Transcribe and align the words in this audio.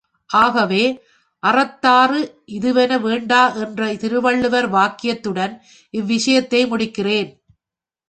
ஆகவே, 0.25 1.03
அறத்தாறு 1.43 2.21
இதுவென 2.47 2.99
வேண்டா 3.01 3.47
என்ற 3.47 3.95
திருவள்ளுவர் 3.95 4.71
வாக்கியத்துடன் 4.71 5.59
இவ்விஷயத்தை 5.91 6.65
முடிக்கிறேன். 6.65 7.29